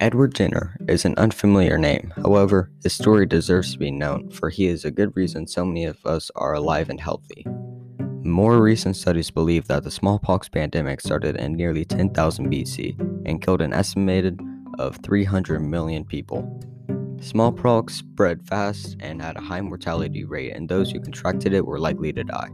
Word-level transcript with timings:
Edward 0.00 0.34
Jenner 0.34 0.78
is 0.88 1.04
an 1.04 1.14
unfamiliar 1.18 1.76
name. 1.76 2.14
However, 2.16 2.70
his 2.82 2.94
story 2.94 3.26
deserves 3.26 3.74
to 3.74 3.78
be 3.78 3.90
known, 3.90 4.30
for 4.30 4.48
he 4.48 4.66
is 4.66 4.86
a 4.86 4.90
good 4.90 5.14
reason 5.14 5.46
so 5.46 5.62
many 5.62 5.84
of 5.84 5.98
us 6.06 6.30
are 6.36 6.54
alive 6.54 6.88
and 6.88 6.98
healthy. 6.98 7.46
More 8.22 8.62
recent 8.62 8.96
studies 8.96 9.30
believe 9.30 9.68
that 9.68 9.84
the 9.84 9.90
smallpox 9.90 10.48
pandemic 10.48 11.02
started 11.02 11.36
in 11.36 11.54
nearly 11.54 11.84
10,000 11.84 12.50
BC 12.50 12.98
and 13.26 13.42
killed 13.42 13.60
an 13.60 13.74
estimated 13.74 14.40
of 14.78 14.96
300 15.02 15.60
million 15.60 16.06
people. 16.06 16.48
Smallpox 17.20 17.96
spread 17.96 18.42
fast 18.46 18.96
and 19.00 19.20
had 19.20 19.36
a 19.36 19.42
high 19.42 19.60
mortality 19.60 20.24
rate, 20.24 20.52
and 20.52 20.66
those 20.66 20.90
who 20.90 21.00
contracted 21.00 21.52
it 21.52 21.66
were 21.66 21.78
likely 21.78 22.10
to 22.14 22.24
die. 22.24 22.48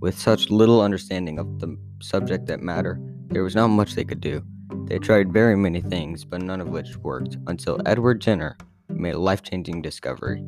With 0.00 0.18
such 0.18 0.50
little 0.50 0.80
understanding 0.80 1.38
of 1.38 1.60
the 1.60 1.78
subject 2.02 2.46
that 2.46 2.60
matter, 2.60 3.00
there 3.28 3.44
was 3.44 3.54
not 3.54 3.68
much 3.68 3.94
they 3.94 4.04
could 4.04 4.20
do. 4.20 4.42
They 4.88 4.98
tried 4.98 5.34
very 5.34 5.54
many 5.54 5.82
things, 5.82 6.24
but 6.24 6.40
none 6.40 6.62
of 6.62 6.70
which 6.70 6.96
worked 6.96 7.36
until 7.46 7.78
Edward 7.84 8.22
Jenner 8.22 8.56
made 8.88 9.14
a 9.14 9.18
life 9.18 9.42
changing 9.42 9.82
discovery. 9.82 10.42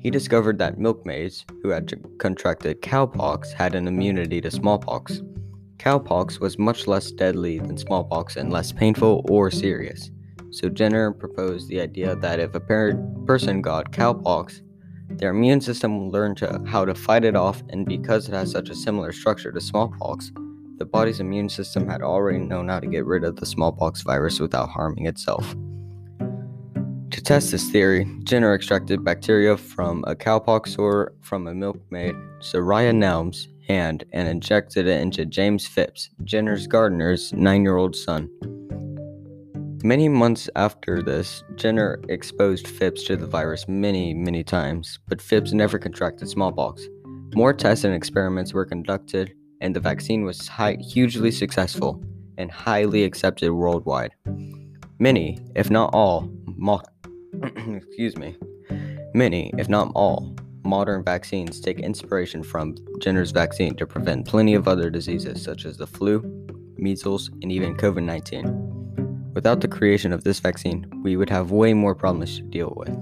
He 0.00 0.10
discovered 0.10 0.58
that 0.58 0.78
milkmaids 0.78 1.46
who 1.62 1.70
had 1.70 1.90
contracted 2.18 2.82
cowpox 2.82 3.52
had 3.54 3.74
an 3.74 3.88
immunity 3.88 4.42
to 4.42 4.50
smallpox. 4.50 5.22
Cowpox 5.78 6.40
was 6.40 6.58
much 6.58 6.86
less 6.86 7.10
deadly 7.10 7.58
than 7.58 7.78
smallpox 7.78 8.36
and 8.36 8.52
less 8.52 8.70
painful 8.70 9.24
or 9.30 9.50
serious. 9.50 10.10
So 10.50 10.68
Jenner 10.68 11.10
proposed 11.10 11.68
the 11.68 11.80
idea 11.80 12.14
that 12.16 12.38
if 12.38 12.54
a 12.54 12.60
per- 12.60 12.94
person 13.26 13.62
got 13.62 13.92
cowpox, 13.92 14.60
their 15.08 15.30
immune 15.30 15.62
system 15.62 16.04
would 16.04 16.12
learn 16.12 16.34
to, 16.34 16.62
how 16.66 16.84
to 16.84 16.94
fight 16.94 17.24
it 17.24 17.34
off, 17.34 17.62
and 17.70 17.86
because 17.86 18.28
it 18.28 18.34
has 18.34 18.50
such 18.50 18.68
a 18.68 18.74
similar 18.74 19.10
structure 19.10 19.52
to 19.52 19.60
smallpox, 19.60 20.32
the 20.82 20.86
body's 20.86 21.20
immune 21.20 21.48
system 21.48 21.88
had 21.88 22.02
already 22.02 22.40
known 22.40 22.68
how 22.68 22.80
to 22.80 22.88
get 22.88 23.06
rid 23.06 23.22
of 23.22 23.36
the 23.36 23.46
smallpox 23.46 24.02
virus 24.02 24.40
without 24.40 24.68
harming 24.68 25.06
itself. 25.06 25.54
To 26.18 27.22
test 27.22 27.52
this 27.52 27.70
theory, 27.70 28.04
Jenner 28.24 28.52
extracted 28.52 29.04
bacteria 29.04 29.56
from 29.56 30.02
a 30.08 30.16
cowpox 30.16 30.70
sore 30.70 31.12
from 31.20 31.46
a 31.46 31.54
milkmaid, 31.54 32.16
Sarah 32.40 32.92
Nelmes, 32.92 33.46
hand 33.68 34.02
and 34.12 34.26
injected 34.26 34.88
it 34.88 35.00
into 35.00 35.24
James 35.24 35.68
Phipps, 35.68 36.10
Jenner's 36.24 36.66
gardener's 36.66 37.32
nine 37.32 37.62
year 37.62 37.76
old 37.76 37.94
son. 37.94 38.28
Many 39.84 40.08
months 40.08 40.50
after 40.56 41.00
this, 41.00 41.44
Jenner 41.54 42.02
exposed 42.08 42.66
Phipps 42.66 43.04
to 43.04 43.16
the 43.16 43.28
virus 43.28 43.68
many, 43.68 44.14
many 44.14 44.42
times, 44.42 44.98
but 45.06 45.22
Phipps 45.22 45.52
never 45.52 45.78
contracted 45.78 46.28
smallpox. 46.28 46.82
More 47.36 47.54
tests 47.54 47.84
and 47.84 47.94
experiments 47.94 48.52
were 48.52 48.66
conducted, 48.66 49.32
and 49.62 49.74
the 49.76 49.80
vaccine 49.80 50.24
was 50.24 50.48
high, 50.48 50.76
hugely 50.80 51.30
successful 51.30 52.02
and 52.36 52.50
highly 52.50 53.04
accepted 53.04 53.52
worldwide. 53.52 54.12
Many, 54.98 55.38
if 55.54 55.70
not 55.70 55.90
all, 55.94 56.28
mo- 56.44 56.82
excuse 57.42 58.16
me, 58.16 58.36
many, 59.14 59.52
if 59.56 59.68
not 59.68 59.92
all, 59.94 60.36
modern 60.64 61.04
vaccines 61.04 61.60
take 61.60 61.78
inspiration 61.78 62.42
from 62.42 62.74
Jenner's 63.00 63.30
vaccine 63.30 63.76
to 63.76 63.86
prevent 63.86 64.26
plenty 64.26 64.54
of 64.54 64.66
other 64.66 64.90
diseases 64.90 65.42
such 65.42 65.64
as 65.64 65.76
the 65.76 65.86
flu, 65.86 66.20
measles, 66.76 67.30
and 67.42 67.52
even 67.52 67.76
COVID 67.76 68.02
19. 68.02 69.32
Without 69.34 69.60
the 69.60 69.68
creation 69.68 70.12
of 70.12 70.24
this 70.24 70.40
vaccine, 70.40 70.86
we 71.04 71.16
would 71.16 71.30
have 71.30 71.52
way 71.52 71.72
more 71.72 71.94
problems 71.94 72.36
to 72.36 72.42
deal 72.42 72.74
with, 72.76 72.94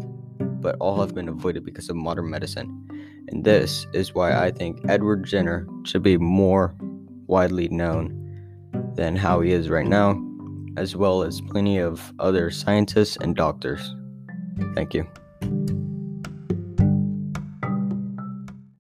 but 0.61 0.77
all 0.79 1.01
have 1.01 1.15
been 1.15 1.29
avoided 1.29 1.65
because 1.65 1.89
of 1.89 1.97
modern 1.97 2.29
medicine. 2.29 2.90
And 3.31 3.45
this 3.45 3.87
is 3.93 4.15
why 4.15 4.33
I 4.33 4.51
think 4.51 4.81
Edward 4.89 5.25
Jenner 5.25 5.67
should 5.85 6.03
be 6.03 6.19
more 6.19 6.75
widely 7.27 7.69
known 7.69 8.17
than 8.97 9.17
how 9.17 9.41
he 9.41 9.53
is 9.53 9.71
right 9.71 9.87
now, 9.87 10.21
as 10.77 10.97
well 10.97 11.23
as 11.23 11.41
plenty 11.41 11.79
of 11.79 12.13
other 12.19 12.51
scientists 12.51 13.17
and 13.21 13.37
doctors. 13.37 13.95
Thank 14.75 14.95
you. 14.95 15.07